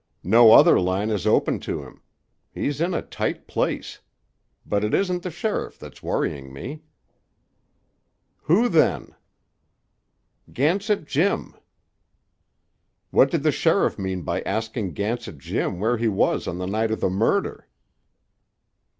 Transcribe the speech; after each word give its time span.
"No 0.23 0.51
other 0.53 0.79
line 0.81 1.11
is 1.11 1.27
open 1.27 1.59
to 1.59 1.83
him. 1.83 2.01
He's 2.51 2.81
in 2.81 2.95
a 2.95 3.03
tight 3.03 3.45
place. 3.45 3.99
But 4.65 4.83
it 4.83 4.95
isn't 4.95 5.21
the 5.21 5.29
sheriff 5.29 5.77
that's 5.77 6.01
worrying 6.01 6.51
me." 6.51 6.81
"Who, 8.45 8.67
then?" 8.67 9.13
"Gansett 10.51 11.05
Jim." 11.05 11.53
"What 13.11 13.29
did 13.29 13.43
the 13.43 13.51
sheriff 13.51 13.99
mean 13.99 14.23
by 14.23 14.41
asking 14.41 14.93
Gansett 14.93 15.37
Jim 15.37 15.79
where 15.79 15.97
he 15.97 16.07
was 16.07 16.45
the 16.45 16.53
night 16.65 16.89
of 16.89 16.99
the 16.99 17.11
murder?" 17.11 17.67